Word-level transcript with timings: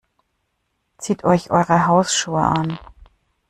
Zieht 0.97 1.23
euch 1.25 1.51
eure 1.51 1.85
Hausschuhe 1.85 2.41
an. 2.41 2.79